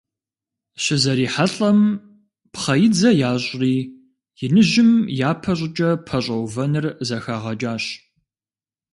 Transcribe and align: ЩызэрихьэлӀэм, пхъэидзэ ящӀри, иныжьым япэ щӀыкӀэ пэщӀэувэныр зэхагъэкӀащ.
ЩызэрихьэлӀэм, 0.83 1.79
пхъэидзэ 2.53 3.09
ящӀри, 3.29 3.75
иныжьым 4.45 4.91
япэ 5.29 5.51
щӀыкӀэ 5.57 5.89
пэщӀэувэныр 6.07 6.85
зэхагъэкӀащ. 7.07 7.85